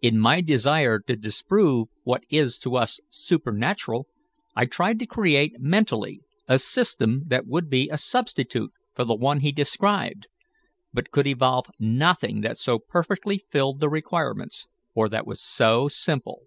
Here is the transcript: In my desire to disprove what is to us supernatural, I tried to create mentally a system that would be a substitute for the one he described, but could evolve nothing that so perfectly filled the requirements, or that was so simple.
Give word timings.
In 0.00 0.20
my 0.20 0.40
desire 0.42 1.00
to 1.00 1.16
disprove 1.16 1.88
what 2.04 2.22
is 2.30 2.56
to 2.60 2.76
us 2.76 3.00
supernatural, 3.08 4.06
I 4.54 4.66
tried 4.66 5.00
to 5.00 5.06
create 5.06 5.54
mentally 5.58 6.20
a 6.46 6.56
system 6.60 7.24
that 7.26 7.48
would 7.48 7.68
be 7.68 7.88
a 7.90 7.98
substitute 7.98 8.70
for 8.94 9.02
the 9.02 9.16
one 9.16 9.40
he 9.40 9.50
described, 9.50 10.28
but 10.92 11.10
could 11.10 11.26
evolve 11.26 11.66
nothing 11.80 12.42
that 12.42 12.58
so 12.58 12.78
perfectly 12.78 13.44
filled 13.50 13.80
the 13.80 13.88
requirements, 13.88 14.68
or 14.94 15.08
that 15.08 15.26
was 15.26 15.42
so 15.42 15.88
simple. 15.88 16.42